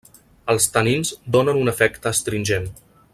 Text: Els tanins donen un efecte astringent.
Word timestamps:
Els 0.53 0.67
tanins 0.77 1.11
donen 1.37 1.59
un 1.65 1.73
efecte 1.75 2.13
astringent. 2.13 2.67